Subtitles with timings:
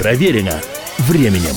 [0.00, 0.52] Проверено
[0.98, 1.56] временем.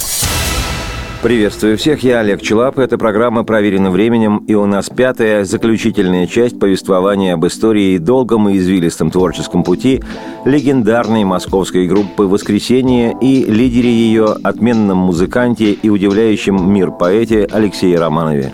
[1.21, 2.79] Приветствую всех, я Олег Челап.
[2.79, 8.49] Эта программа «Проверена временем», и у нас пятая, заключительная часть повествования об истории и долгом
[8.49, 10.01] и извилистом творческом пути
[10.43, 18.53] легендарной московской группы «Воскресенье» и лидере ее, отменном музыканте и удивляющем мир поэте Алексее Романове.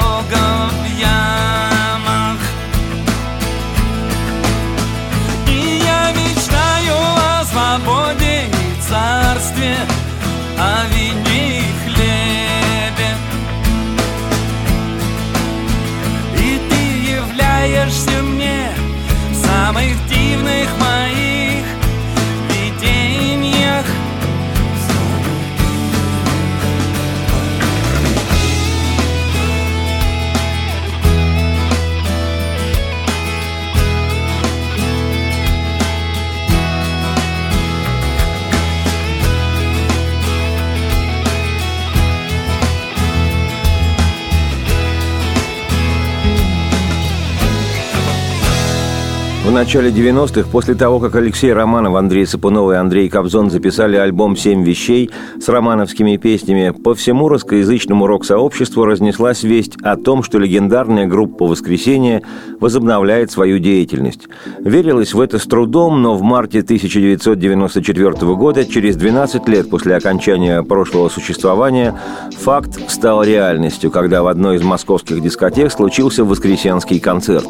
[49.61, 54.63] начале 90-х, после того, как Алексей Романов, Андрей Сапунов и Андрей Кобзон записали альбом «Семь
[54.63, 61.45] вещей» с романовскими песнями, по всему русскоязычному рок-сообществу разнеслась весть о том, что легендарная группа
[61.45, 62.23] «Воскресенье»
[62.59, 64.27] возобновляет свою деятельность.
[64.57, 70.63] Верилось в это с трудом, но в марте 1994 года, через 12 лет после окончания
[70.63, 71.99] прошлого существования,
[72.39, 77.47] факт стал реальностью, когда в одной из московских дискотек случился воскресенский концерт.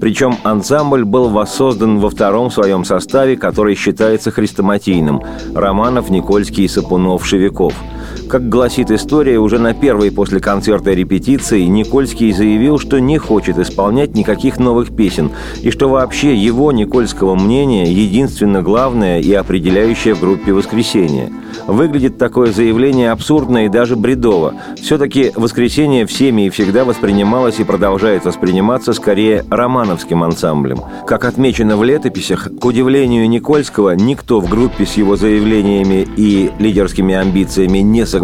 [0.00, 5.22] Причем ансамбль был в воссоздан во втором своем составе, который считается хрестоматийным–
[5.54, 7.74] Романов, Никольский, Сапунов, Шевиков–
[8.32, 14.14] Как гласит история, уже на первой после концерта репетиции Никольский заявил, что не хочет исполнять
[14.14, 20.54] никаких новых песен, и что вообще его, Никольского мнения, единственно главное и определяющее в группе
[20.54, 21.30] «Воскресенье».
[21.66, 24.54] Выглядит такое заявление абсурдно и даже бредово.
[24.80, 30.78] Все-таки «Воскресенье» всеми и всегда воспринималось и продолжает восприниматься скорее романовским ансамблем.
[31.06, 37.14] Как отмечено в летописях, к удивлению Никольского, никто в группе с его заявлениями и лидерскими
[37.14, 38.21] амбициями не согласился,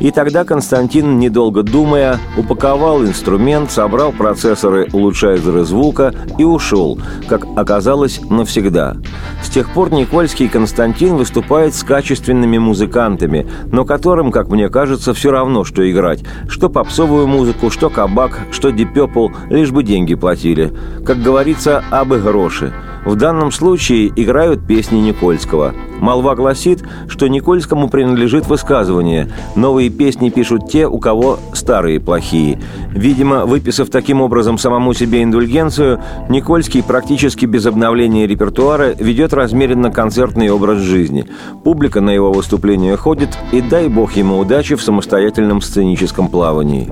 [0.00, 6.98] и тогда Константин, недолго думая, упаковал инструмент, собрал процессоры улучшайзеры звука и ушел,
[7.28, 8.96] как оказалось, навсегда.
[9.42, 15.30] С тех пор Никольский Константин выступает с качественными музыкантами, но которым, как мне кажется, все
[15.30, 16.24] равно, что играть.
[16.48, 20.72] Что попсовую музыку, что кабак, что дипепл, лишь бы деньги платили.
[21.04, 22.72] Как говорится, абы гроши.
[23.04, 25.74] В данном случае играют песни Никольского.
[26.00, 32.60] Молва гласит, что Никольскому принадлежит высказывание «Новые песни пишут те, у кого старые плохие».
[32.90, 40.50] Видимо, выписав таким образом самому себе индульгенцию, Никольский практически без обновления репертуара ведет размеренно концертный
[40.50, 41.26] образ жизни.
[41.64, 46.88] Публика на его выступления ходит, и дай бог ему удачи в самостоятельном сценическом плавании.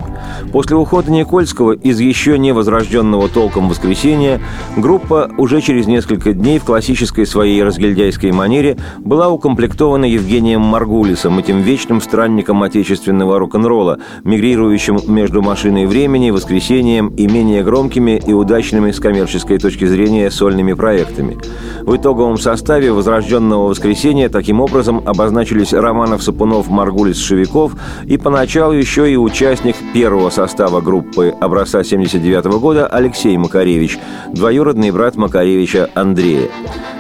[0.53, 4.41] После ухода Никольского из еще не возрожденного толком воскресенья
[4.77, 11.61] группа уже через несколько дней в классической своей разгильдяйской манере была укомплектована Евгением Маргулисом, этим
[11.61, 19.01] вечным странником отечественного рок-н-ролла, мигрирующим между машиной времени, воскресением и менее громкими и удачными с
[19.01, 21.39] коммерческой точки зрения сольными проектами.
[21.83, 27.73] В итоговом составе возрожденного воскресения таким образом обозначились Романов, Сапунов, Маргулис, Шевиков
[28.07, 33.99] и поначалу еще и участник первого состава группы образца 79 года Алексей Макаревич,
[34.33, 36.49] двоюродный брат Макаревича Андрея.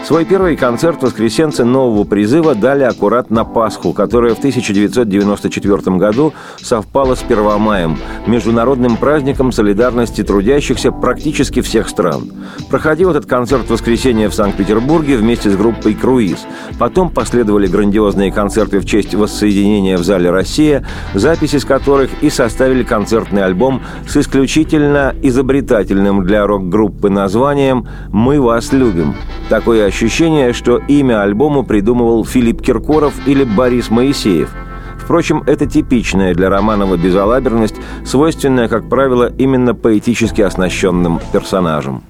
[0.04, 7.14] Свой первый концерт воскресенцы нового призыва дали аккурат на Пасху, которая в 1994 году совпала
[7.14, 12.30] с Первомаем, международным праздником солидарности трудящихся практически всех стран.
[12.70, 16.46] Проходил этот концерт в воскресенье в Санкт-Петербурге вместе с группой «Круиз».
[16.78, 22.82] Потом последовали грандиозные концерты в честь воссоединения в зале «Россия», записи с которых и составили
[22.82, 29.14] концертный альбом с исключительно изобретательным для рок-группы названием «Мы вас любим».
[29.48, 34.48] Такое ощущение, что имя альбому придумывал Филипп Киркоров или Борис Моисеев.
[34.96, 42.02] Впрочем, это типичная для Романова безалаберность, свойственная, как правило, именно поэтически оснащенным персонажам.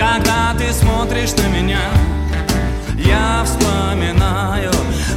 [0.00, 1.78] Когда ты смотришь на меня,
[2.98, 4.72] я вспоминаю,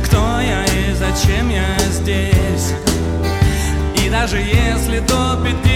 [0.06, 2.76] кто я и зачем я здесь.
[4.06, 5.67] И даже если топит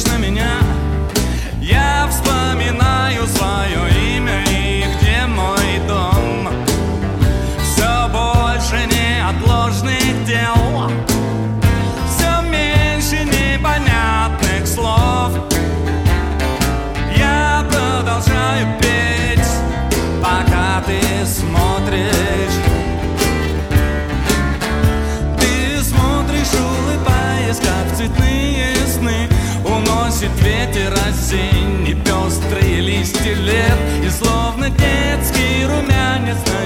[0.00, 0.59] смотришь на меня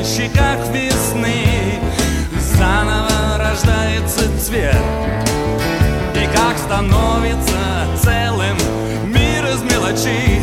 [0.04, 1.80] щеках весны
[2.38, 4.76] Заново рождается цвет.
[6.14, 8.56] И как становится целым
[9.06, 10.42] Мир из мелочей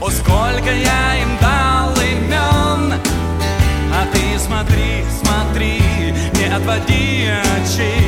[0.00, 2.94] О, сколько я им дал имен.
[3.92, 5.82] А ты смотри, смотри
[6.34, 8.03] Не отводи очей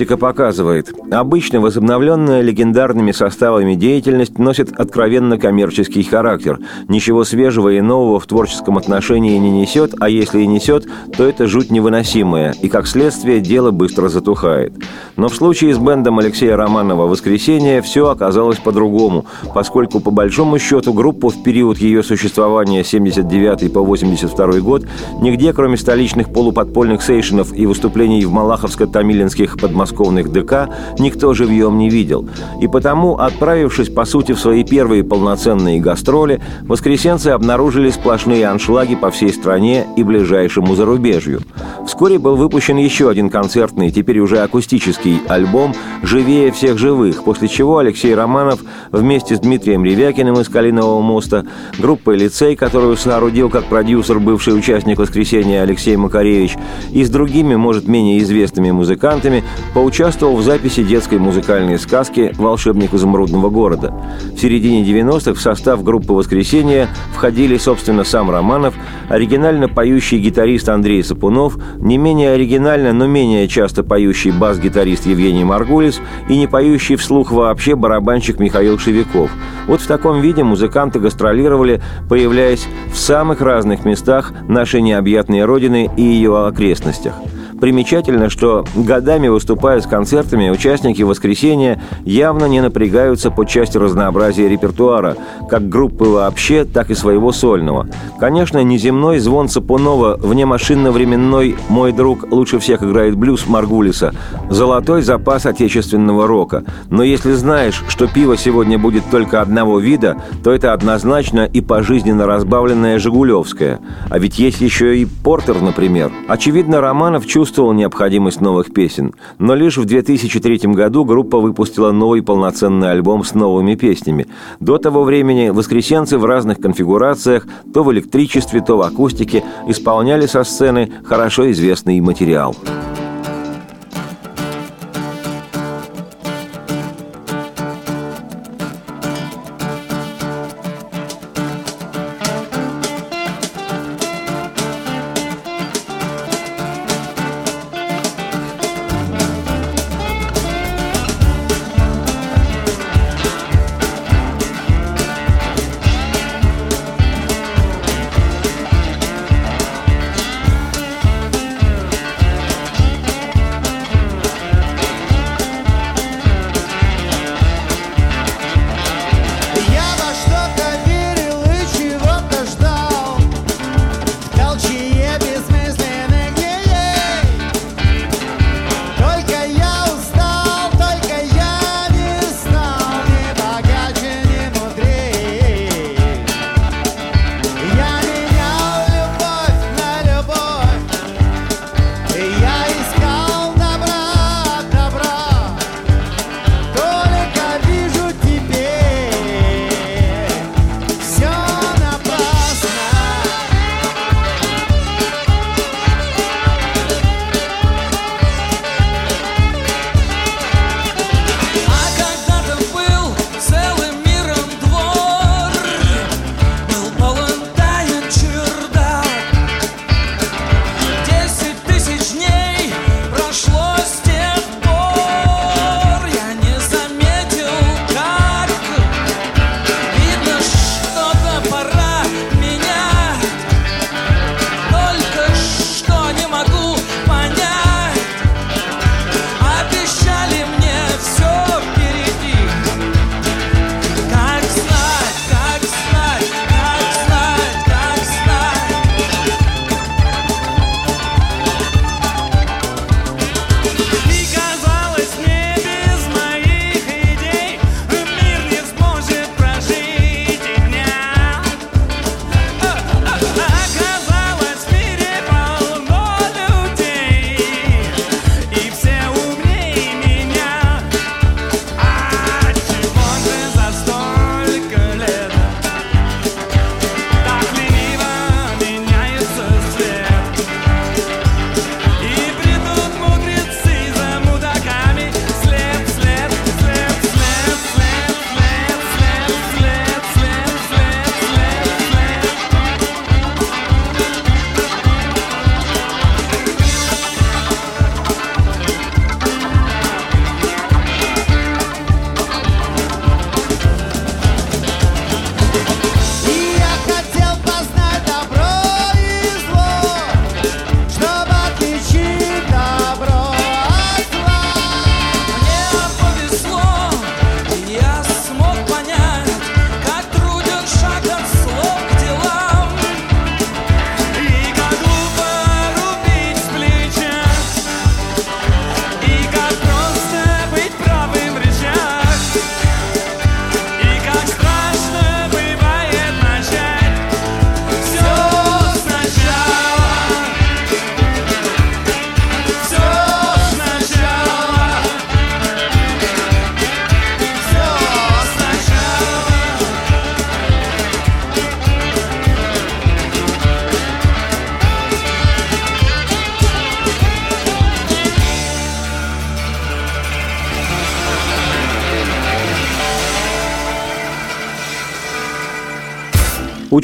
[0.00, 6.58] Практика показывает, обычно возобновленная легендарными составами деятельность носит откровенно коммерческий характер.
[6.88, 11.46] Ничего свежего и нового в творческом отношении не несет, а если и несет, то это
[11.46, 14.72] жуть невыносимая, и как следствие дело быстро затухает.
[15.16, 20.94] Но в случае с бендом Алексея Романова «Воскресенье» все оказалось по-другому, поскольку по большому счету
[20.94, 24.86] группу в период ее существования 79 по 82 год
[25.20, 30.68] нигде, кроме столичных полуподпольных сейшенов и выступлений в Малаховско-Томилинских подмосковных ДК
[30.98, 32.28] никто живьем не видел.
[32.60, 39.10] И потому, отправившись, по сути, в свои первые полноценные гастроли, воскресенцы обнаружили сплошные аншлаги по
[39.10, 41.40] всей стране и ближайшему зарубежью.
[41.86, 47.78] Вскоре был выпущен еще один концертный, теперь уже акустический альбом «Живее всех живых», после чего
[47.78, 48.60] Алексей Романов
[48.92, 51.44] вместе с Дмитрием Ревякиным из «Калинового моста»,
[51.78, 56.56] группой «Лицей», которую соорудил как продюсер бывший участник «Воскресенья» Алексей Макаревич,
[56.92, 59.42] и с другими, может, менее известными музыкантами
[59.80, 63.94] поучаствовал в записи детской музыкальной сказки «Волшебник изумрудного города».
[64.36, 68.74] В середине 90-х в состав группы «Воскресенье» входили, собственно, сам Романов,
[69.08, 75.98] оригинально поющий гитарист Андрей Сапунов, не менее оригинально, но менее часто поющий бас-гитарист Евгений Маргулис
[76.28, 79.30] и не поющий вслух вообще барабанщик Михаил Шевиков.
[79.66, 86.02] Вот в таком виде музыканты гастролировали, появляясь в самых разных местах нашей необъятной родины и
[86.02, 87.14] ее окрестностях–
[87.60, 95.16] Примечательно, что годами выступая с концертами, участники «Воскресенья» явно не напрягаются по части разнообразия репертуара,
[95.50, 97.86] как группы вообще, так и своего сольного.
[98.18, 104.14] Конечно, неземной звон Сапунова, внемашинно-временной «Мой друг лучше всех играет блюз» Маргулиса,
[104.48, 106.64] золотой запас отечественного рока.
[106.88, 112.24] Но если знаешь, что пиво сегодня будет только одного вида, то это однозначно и пожизненно
[112.24, 113.80] разбавленное «Жигулевское».
[114.08, 116.10] А ведь есть еще и «Портер», например.
[116.26, 122.22] Очевидно, Романов чувствует чувствовал необходимость новых песен, но лишь в 2003 году группа выпустила новый
[122.22, 124.28] полноценный альбом с новыми песнями.
[124.60, 130.44] До того времени воскресенцы в разных конфигурациях, то в электричестве, то в акустике, исполняли со
[130.44, 132.54] сцены хорошо известный материал.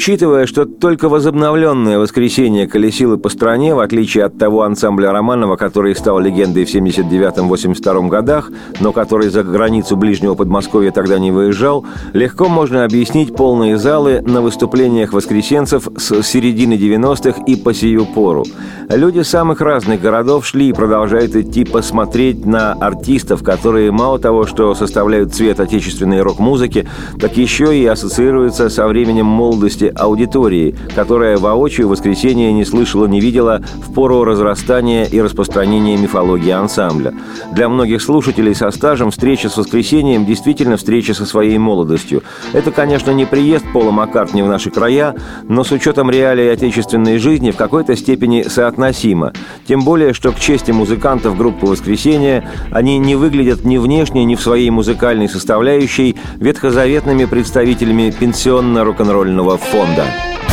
[0.07, 5.93] Учитывая, что только возобновленное воскресенье колесило по стране, в отличие от того ансамбля Романова, который
[5.97, 12.47] стал легендой в 79-82 годах, но который за границу ближнего Подмосковья тогда не выезжал, легко
[12.47, 18.45] можно объяснить полные залы на выступлениях воскресенцев с середины 90-х и по сию пору.
[18.87, 24.73] Люди самых разных городов шли и продолжают идти посмотреть на артистов, которые мало того, что
[24.73, 26.87] составляют цвет отечественной рок-музыки,
[27.19, 33.61] так еще и ассоциируются со временем молодости аудитории, которая воочию воскресенье не слышала, не видела
[33.85, 37.13] в пору разрастания и распространения мифологии ансамбля.
[37.51, 42.23] Для многих слушателей со стажем встреча с воскресением действительно встреча со своей молодостью.
[42.53, 45.15] Это, конечно, не приезд Пола Маккартни в наши края,
[45.47, 49.33] но с учетом реалий отечественной жизни в какой-то степени соотносимо.
[49.67, 54.41] Тем более, что к чести музыкантов группы «Воскресенье» они не выглядят ни внешне, ни в
[54.41, 59.86] своей музыкальной составляющей ветхозаветными представителями пенсионно-рок-н-ролльного фонда.
[59.93, 60.46] Тебя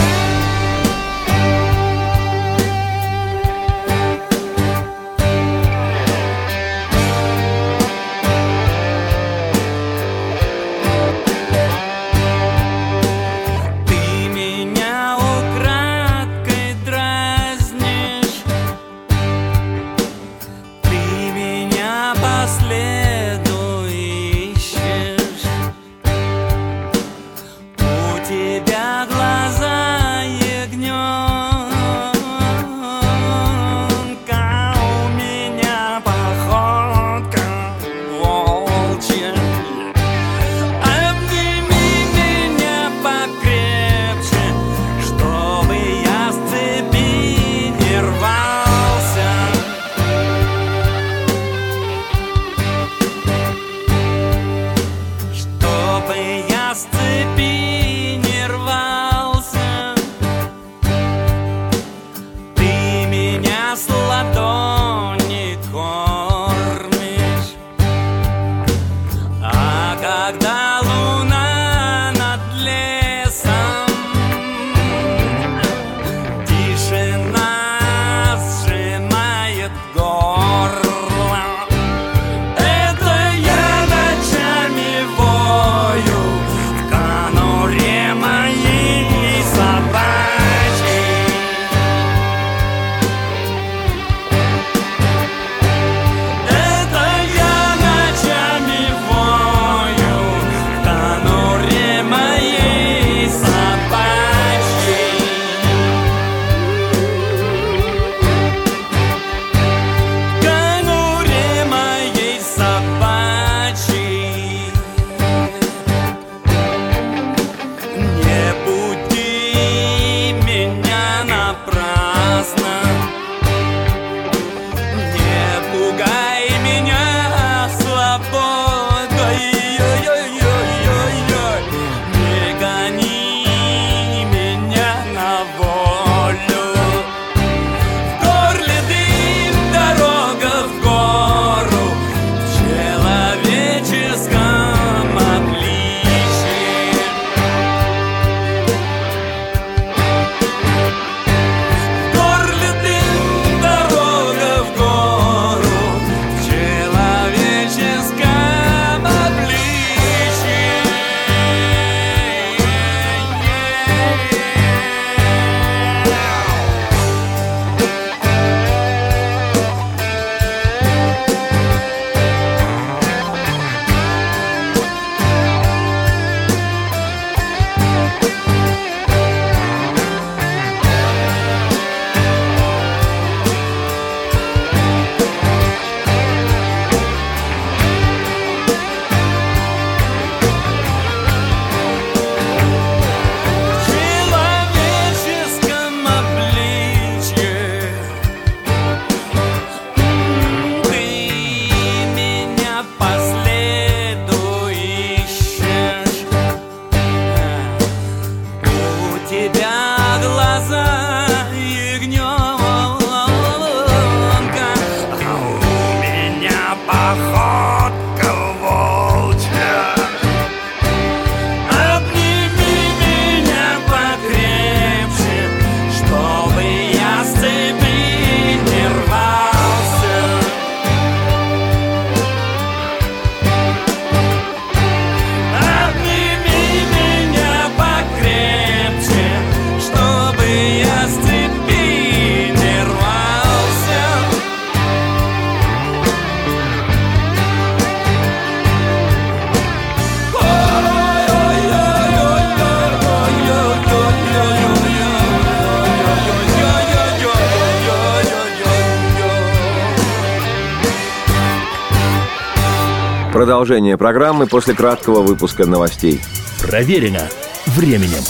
[263.45, 266.19] Продолжение программы после краткого выпуска новостей.
[266.63, 267.29] Проверено
[267.67, 268.25] временем.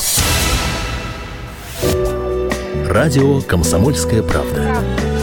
[2.91, 5.14] Радио «Комсомольская правда».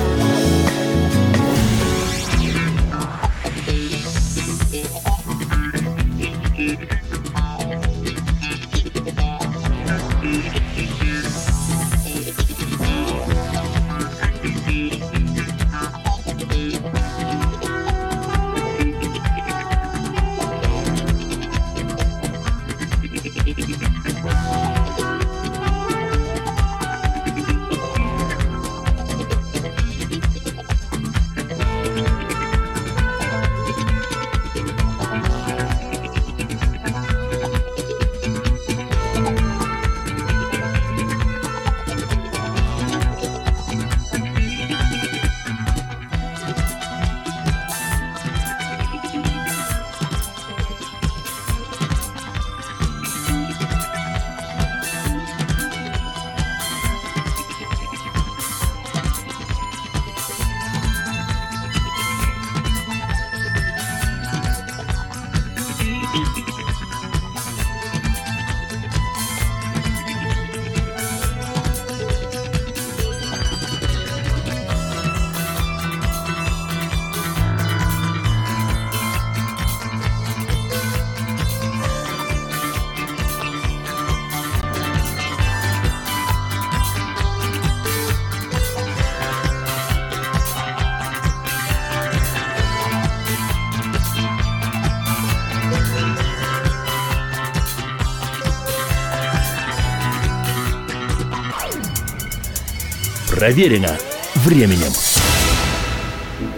[103.41, 103.97] Проверено
[104.35, 105.20] временем.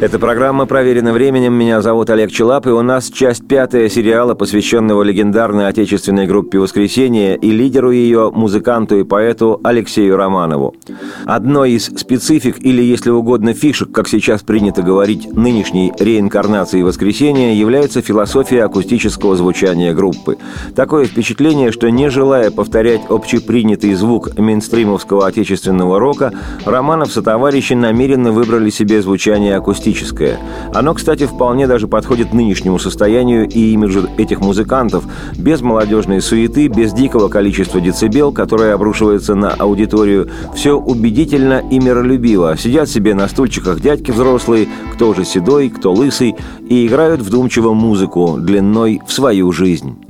[0.03, 1.53] Эта программа проверена временем.
[1.53, 7.37] Меня зовут Олег Челап, и у нас часть пятая сериала, посвященного легендарной отечественной группе «Воскресенье»
[7.37, 10.75] и лидеру ее, музыканту и поэту Алексею Романову.
[11.23, 18.01] Одной из специфик, или, если угодно, фишек, как сейчас принято говорить, нынешней реинкарнации «Воскресенья» является
[18.01, 20.35] философия акустического звучания группы.
[20.75, 26.33] Такое впечатление, что не желая повторять общепринятый звук мейнстримовского отечественного рока,
[26.65, 30.39] Романов со товарищи намеренно выбрали себе звучание акустического классическое.
[30.73, 35.05] Оно, кстати, вполне даже подходит нынешнему состоянию и имиджу этих музыкантов,
[35.37, 40.29] без молодежной суеты, без дикого количества децибел, которое обрушивается на аудиторию.
[40.55, 42.57] Все убедительно и миролюбиво.
[42.57, 46.35] Сидят себе на стульчиках дядьки взрослые, кто уже седой, кто лысый,
[46.67, 50.02] и играют вдумчиво музыку длиной в свою жизнь.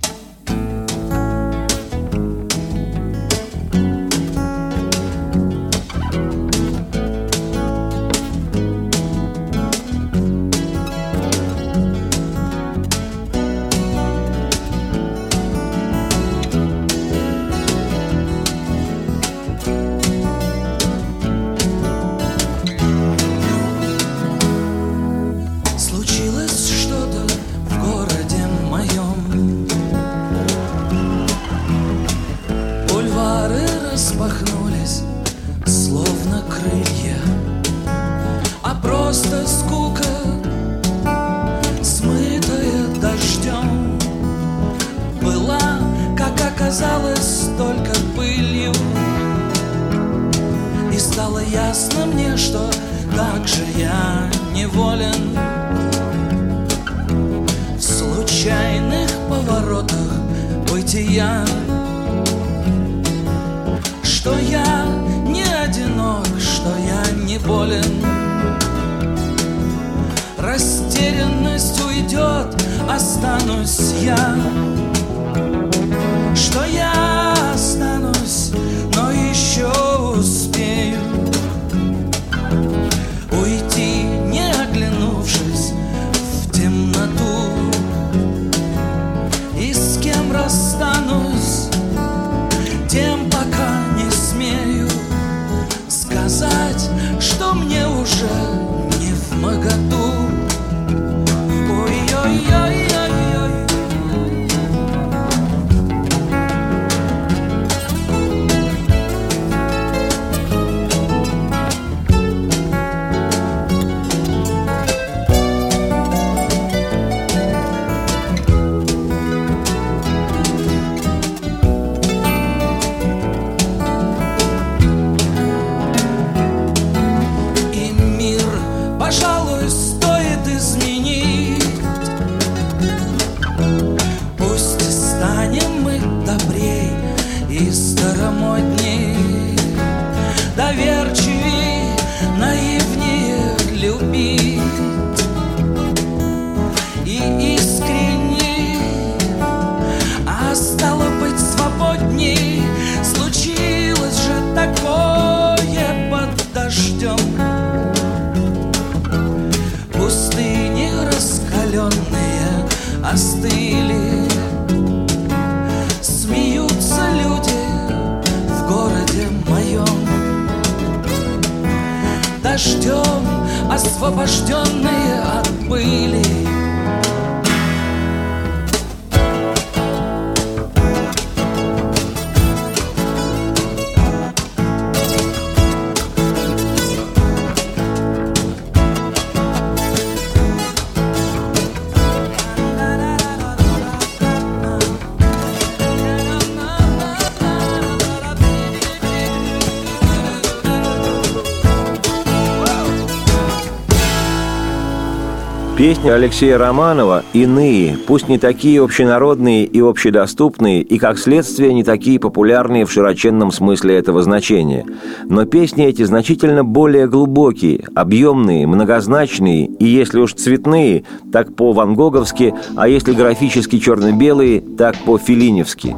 [205.84, 212.22] Песни Алексея Романова иные, пусть не такие общенародные и общедоступные, и, как следствие, не такие
[212.22, 214.86] популярные в широченном смысле этого значения.
[215.26, 222.88] Но песни эти значительно более глубокие, объемные, многозначные, и если уж цветные, так по-вангоговски, а
[222.88, 225.98] если графически черно-белые, так по-филиневски.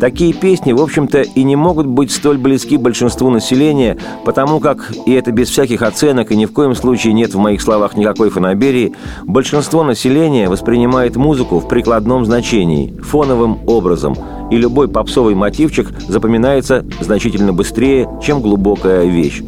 [0.00, 5.12] Такие песни, в общем-то, и не могут быть столь близки большинству населения, потому как, и
[5.12, 8.94] это без всяких оценок, и ни в коем случае нет в моих словах никакой фанаберии,
[9.26, 14.16] Большинство населения воспринимает музыку в прикладном значении, фоновым образом,
[14.52, 19.42] и любой попсовый мотивчик запоминается значительно быстрее, чем глубокая вещь.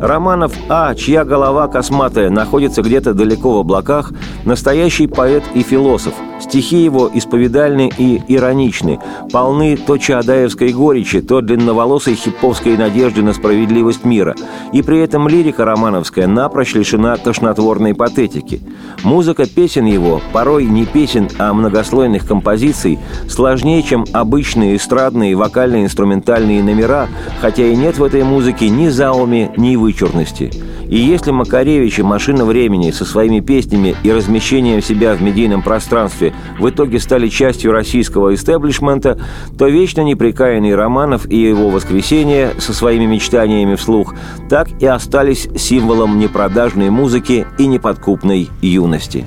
[0.00, 4.12] Романов А., чья голова косматая находится где-то далеко в облаках,
[4.44, 9.00] настоящий поэт и философ– Стихи его исповедальны и ироничны,
[9.32, 14.34] полны то чаадаевской горечи, то длинноволосой хиповской надежды на справедливость мира.
[14.72, 18.60] И при этом лирика романовская напрочь лишена тошнотворной патетики.
[19.02, 27.08] Музыка песен его, порой не песен, а многослойных композиций, сложнее, чем обычные эстрадные вокально-инструментальные номера,
[27.40, 30.50] хотя и нет в этой музыке ни зауми, ни вычурности.
[30.88, 36.34] И если Макаревич и «Машина времени» со своими песнями и размещением себя в медийном пространстве
[36.58, 39.18] в итоге стали частью российского истеблишмента,
[39.58, 44.14] то вечно неприкаянный Романов и его «Воскресенье» со своими мечтаниями вслух
[44.50, 49.24] так и остались символом непродажной музыки и неподкупной юности.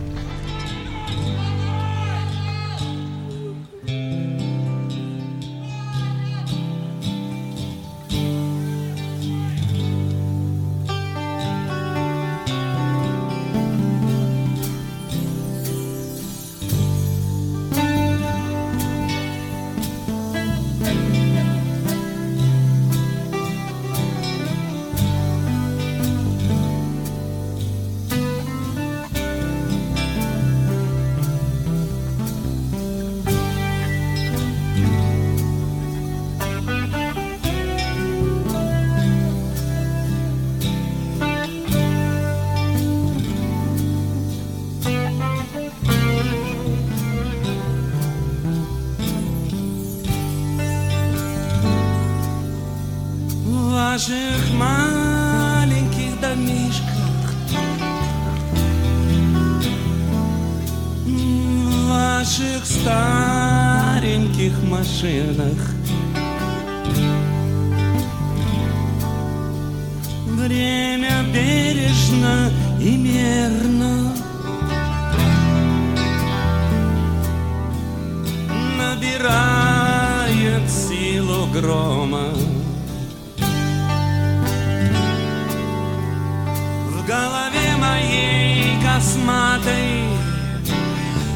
[89.02, 90.06] Косматой.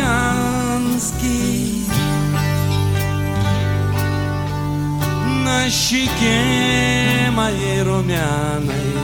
[5.44, 8.96] На щеке моей румяной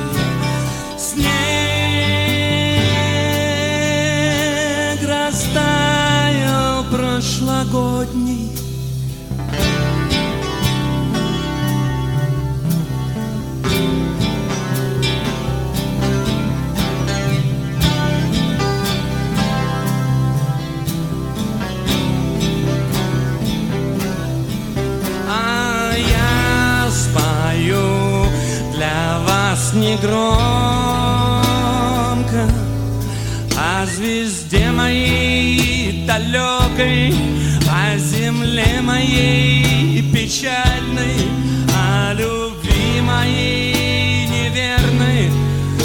[0.96, 1.28] Снег
[5.02, 8.57] растаял прошлогодний
[29.88, 30.22] не громко
[33.56, 37.14] О звезде моей далекой
[37.70, 41.16] О О земле моей печальной
[41.74, 45.30] О любви моей неверной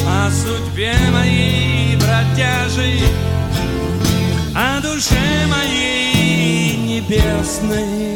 [0.05, 3.01] О судьбе моей бродяжей
[4.53, 8.12] О душе моей небесной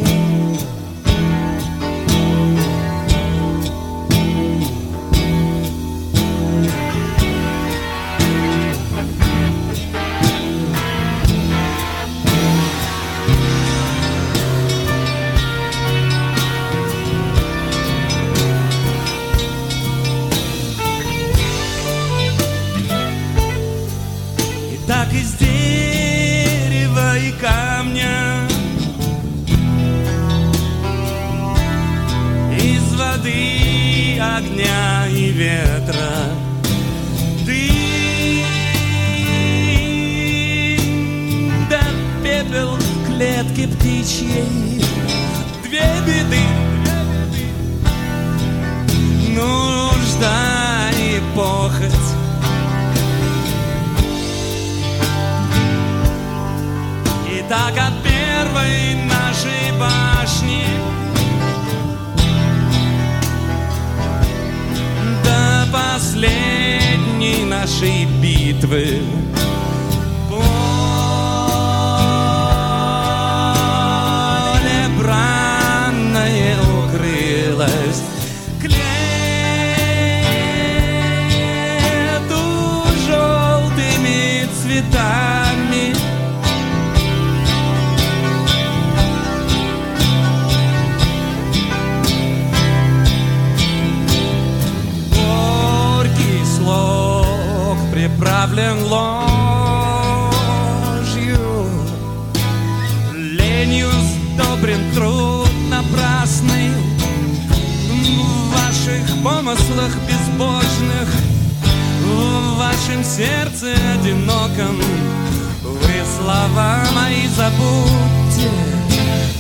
[117.38, 118.50] забудьте,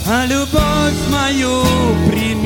[0.05, 1.63] а любовь мою
[2.07, 2.36] примите.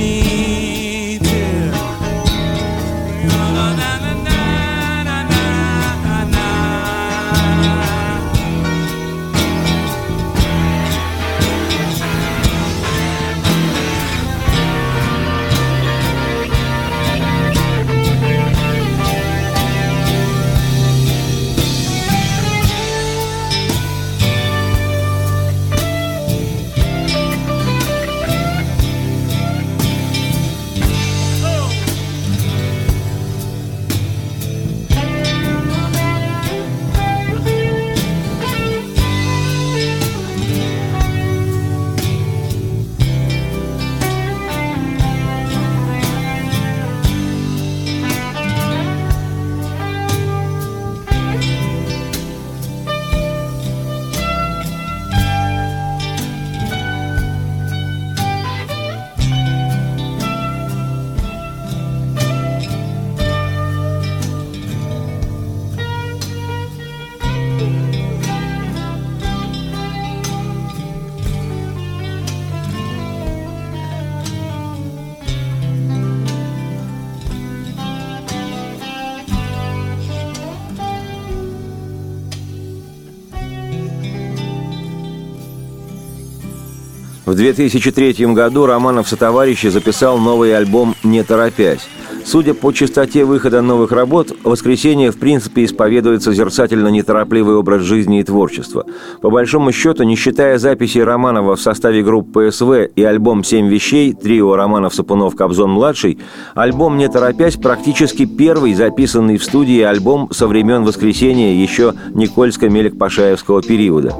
[87.26, 91.88] В 2003 году Романов со товарищи записал новый альбом «Не торопясь».
[92.26, 98.24] Судя по частоте выхода новых работ, «Воскресенье» в принципе исповедует созерцательно неторопливый образ жизни и
[98.24, 98.86] творчества.
[99.22, 104.14] По большому счету, не считая записи Романова в составе группы СВ и альбом «Семь вещей»,
[104.14, 106.20] трио Романов, Сапунов, Кобзон-младший,
[106.54, 114.16] альбом «Не торопясь» практически первый записанный в студии альбом со времен «Воскресенья» еще Никольско-Мелик-Пашаевского периода.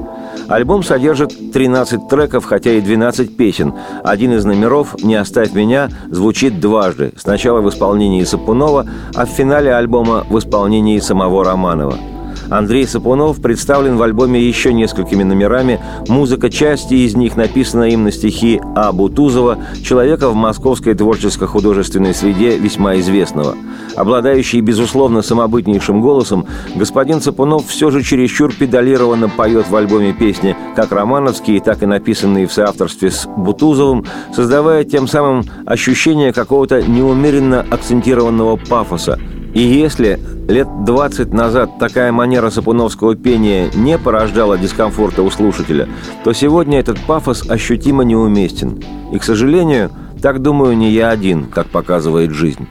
[0.48, 3.74] Альбом содержит 13 треков, хотя и 12 песен.
[4.02, 7.12] Один из номеров «Не оставь меня» звучит дважды.
[7.16, 7.91] Сначала в исполнении
[8.24, 12.11] Сапунова, а в финале альбома в исполнении самого Романова.
[12.52, 15.80] Андрей Сапунов представлен в альбоме еще несколькими номерами.
[16.08, 18.92] Музыка части из них написана им на стихи А.
[18.92, 23.54] Бутузова, человека в московской творческо-художественной среде весьма известного.
[23.96, 30.92] Обладающий, безусловно, самобытнейшим голосом, господин Сапунов все же чересчур педалированно поет в альбоме песни как
[30.92, 38.56] романовские, так и написанные в соавторстве с Бутузовым, создавая тем самым ощущение какого-то неумеренно акцентированного
[38.56, 39.18] пафоса–
[39.54, 45.88] И если лет 20 назад такая манера сапуновского пения не порождала дискомфорта у слушателя,
[46.24, 48.82] то сегодня этот пафос ощутимо неуместен.
[49.12, 49.90] И, к сожалению,
[50.22, 52.66] так думаю не я один, как показывает жизнь.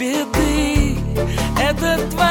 [0.00, 0.96] беды,
[1.60, 2.29] это твоя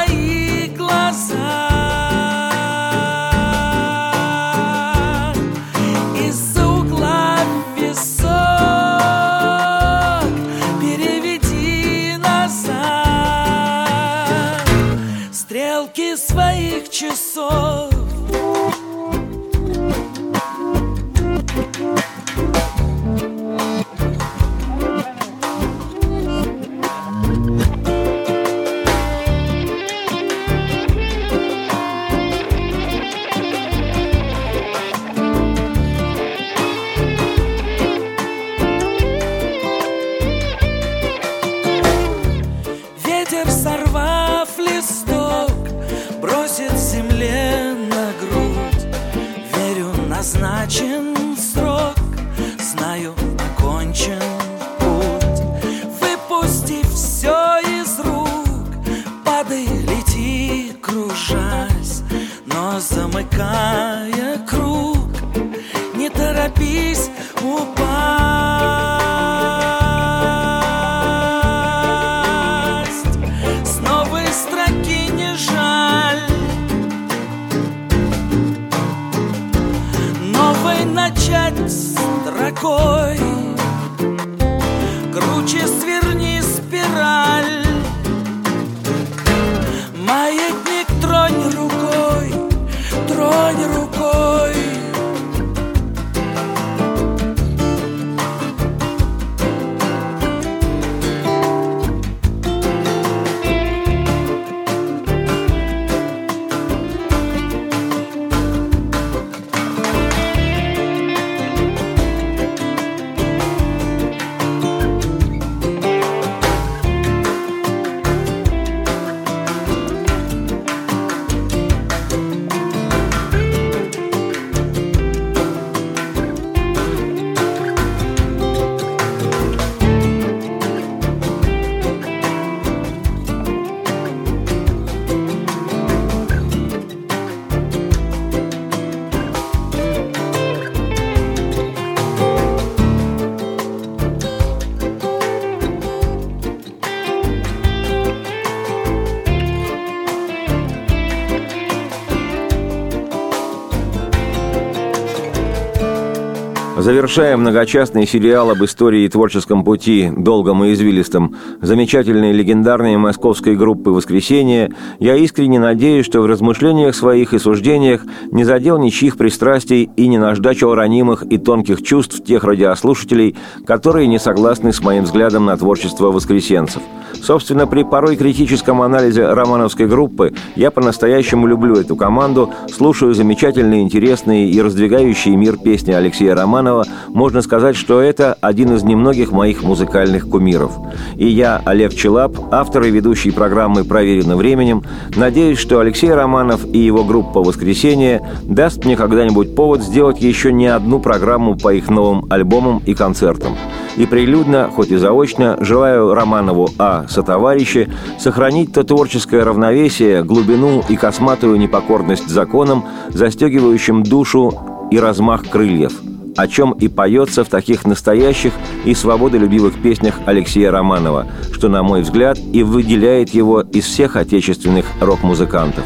[156.80, 163.90] Завершая многочастный сериал об истории и творческом пути, долгом и извилистом, замечательной легендарной московской группы
[163.90, 168.00] «Воскресенье», я искренне надеюсь, что в размышлениях своих и суждениях
[168.30, 174.18] не задел ничьих пристрастий и не наждачил ранимых и тонких чувств тех радиослушателей, которые не
[174.18, 176.80] согласны с моим взглядом на творчество воскресенцев.
[177.22, 184.48] Собственно, при порой критическом анализе романовской группы я по-настоящему люблю эту команду, слушаю замечательные, интересные
[184.48, 189.62] и раздвигающие мир песни Алексея Романова, Романова, можно сказать, что это один из немногих моих
[189.62, 190.72] музыкальных кумиров.
[191.16, 194.82] И я, Олег Челап, автор и ведущий программы «Проверено временем»,
[195.16, 200.66] надеюсь, что Алексей Романов и его группа «Воскресенье» даст мне когда-нибудь повод сделать еще не
[200.66, 203.56] одну программу по их новым альбомам и концертам.
[203.96, 207.06] И прилюдно, хоть и заочно, желаю Романову А.
[207.08, 214.54] сотоварищи сохранить то творческое равновесие, глубину и косматую непокорность законам, застегивающим душу
[214.90, 215.92] и размах крыльев–
[216.36, 218.52] о чем и поется в таких настоящих
[218.84, 224.86] и свободолюбивых песнях Алексея Романова, что, на мой взгляд, и выделяет его из всех отечественных
[225.00, 225.84] рок-музыкантов.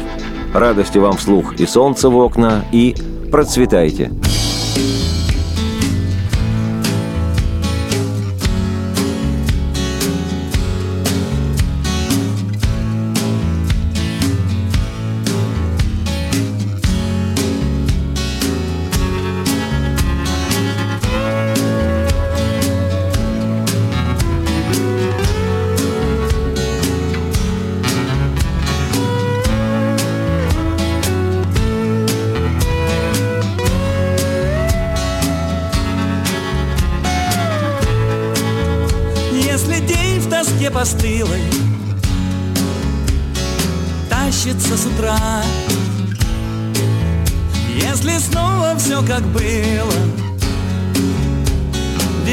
[0.53, 2.95] Радости вам вслух и солнце в окна, и
[3.31, 4.11] процветайте!
[4.75, 5.04] постылой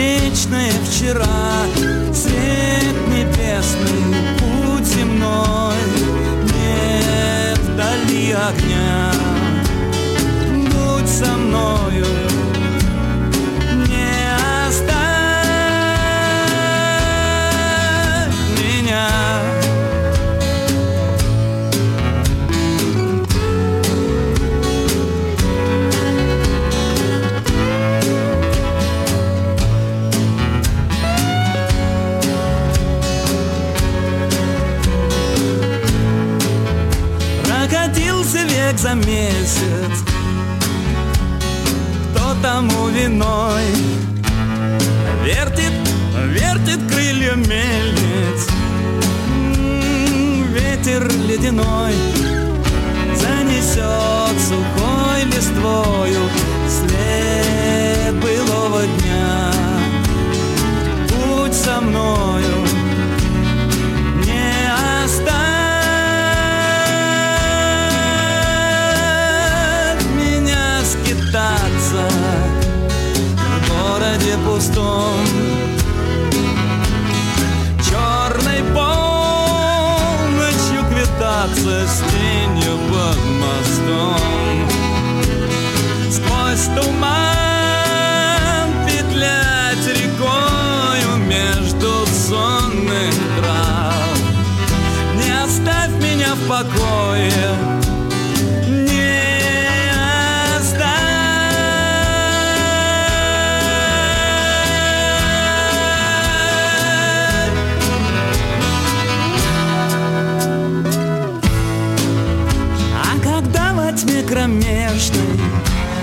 [0.02, 1.64] Вечное вчера.
[2.12, 4.02] Свет небесный,
[4.36, 5.76] путь земной.
[6.42, 9.12] Нет вдали огня.
[10.72, 12.04] Будь со мною
[42.62, 43.64] тому виной.
[45.24, 45.72] Вертит,
[46.28, 48.48] вертит крылья мельниц.
[50.52, 51.94] Ветер ледяной
[53.14, 56.28] Занесет сухой листвою
[56.68, 59.52] След былого дня.
[61.08, 62.61] Путь со мною
[74.62, 75.26] пустом
[77.84, 79.90] Черной полночью
[80.90, 84.68] квитаться с тенью под мостом.
[86.10, 94.16] Сквозь туман петлять рекою между сонных трав.
[95.16, 97.81] Не оставь меня в покое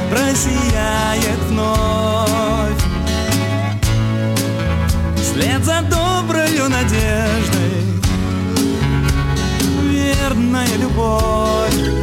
[0.10, 2.84] просияет вновь.
[5.16, 7.70] Вслед за доброю надеждой
[9.90, 11.99] Верная любовь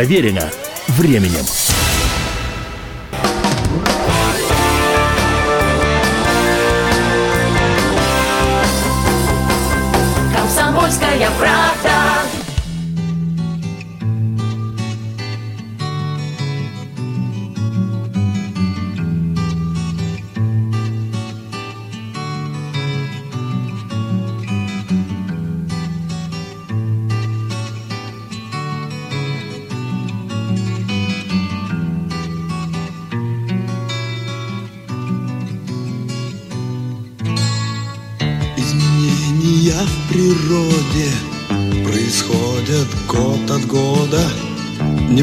[0.00, 0.50] Проверено
[0.88, 1.44] временем.
[10.34, 11.69] Комсомольская правда.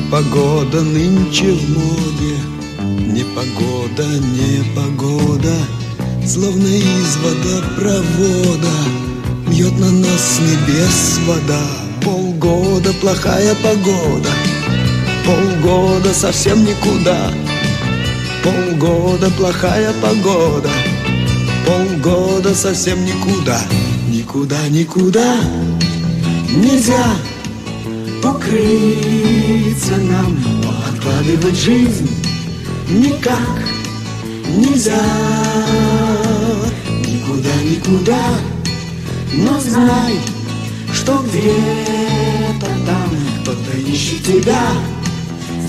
[0.08, 2.38] Непогода нынче в моде,
[3.12, 5.54] непогода, непогода,
[6.26, 8.72] словно из водопровода.
[9.50, 11.62] Бьет на нас с небес вода,
[12.02, 14.30] полгода плохая погода,
[15.26, 17.30] полгода совсем никуда,
[18.46, 20.70] полгода плохая погода.
[21.66, 23.60] Полгода совсем никуда,
[24.08, 25.36] никуда, никуда
[26.56, 27.04] Нельзя
[28.48, 32.10] укрыться нам, но откладывать жизнь
[32.90, 33.40] никак
[34.48, 35.02] нельзя.
[37.06, 38.24] Никуда, никуда,
[39.34, 40.20] но знай,
[40.94, 43.10] что где-то там
[43.42, 44.62] кто-то ищет тебя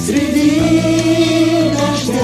[0.05, 2.23] Среди дождя.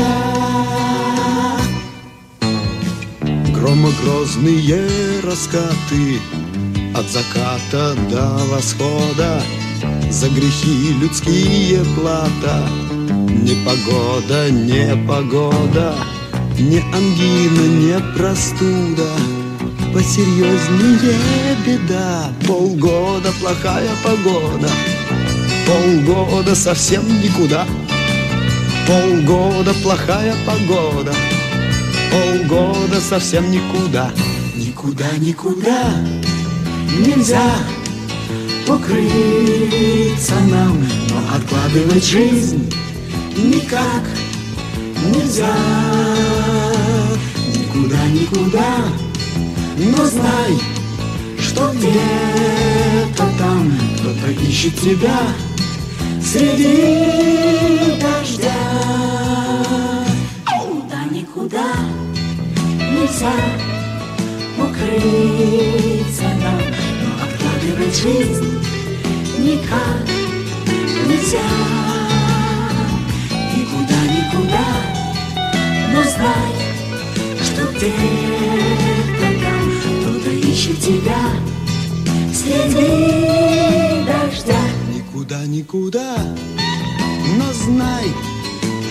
[3.53, 6.21] Громогрозные раскаты
[6.95, 9.43] От заката до восхода
[10.11, 12.69] За грехи людские плата.
[13.43, 15.95] Непогода, непогода
[16.59, 19.09] Не ангина, не простуда.
[19.93, 22.33] Посерьезнее беда.
[22.47, 24.71] Полгода плохая погода.
[25.67, 27.67] Полгода совсем никуда.
[28.87, 31.13] Полгода плохая погода.
[32.11, 34.11] Полгода совсем никуда.
[34.57, 35.95] Никуда, никуда.
[36.99, 37.43] Нельзя
[38.69, 42.73] укрыться нам Но откладывать жизнь
[43.37, 44.05] никак
[45.13, 45.55] нельзя.
[47.55, 48.77] Никуда, никуда
[49.77, 50.59] Но знай,
[51.41, 55.21] что где-то там Кто-то ищет тебя
[56.23, 58.51] Среди дождя.
[60.51, 61.75] Никуда, никуда
[62.91, 63.33] нельзя
[64.59, 66.74] укрыться нам,
[67.75, 68.61] откладывать жизнь
[69.39, 70.07] никак
[71.07, 71.39] нельзя.
[73.57, 74.67] Никуда, никуда,
[75.93, 76.53] но знай,
[77.43, 79.65] что где-то там
[80.03, 81.25] кто-то ищет тебя
[82.33, 84.63] среди дождя.
[84.95, 86.17] Никуда, никуда,
[87.37, 88.07] но знай,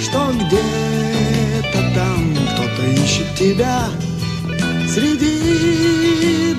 [0.01, 3.89] что где-то там кто-то ищет тебя
[4.87, 6.53] среди